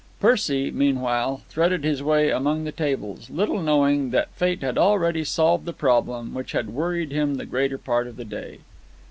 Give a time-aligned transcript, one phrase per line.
[0.19, 5.65] Percy, meanwhile, threaded his way among the tables, little knowing that fate had already solved
[5.65, 8.61] the problem which had worried him the greater part of the day.